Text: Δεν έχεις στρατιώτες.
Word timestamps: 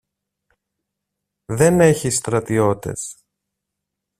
Δεν 1.45 1.79
έχεις 1.81 2.15
στρατιώτες. 2.17 3.25